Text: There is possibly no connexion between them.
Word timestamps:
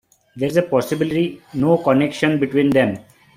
There 0.35 0.49
is 0.49 0.59
possibly 0.67 1.43
no 1.53 1.77
connexion 1.77 2.39
between 2.39 2.71
them. 2.71 3.05